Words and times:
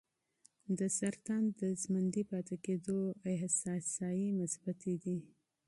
د 0.77 0.79
سرطان 0.97 1.43
د 1.59 1.61
ژوندي 1.81 2.23
پاتې 2.31 2.55
کېدو 2.65 2.99
احصایې 3.33 4.29
مثبتې 4.41 4.93
دي. 5.03 5.17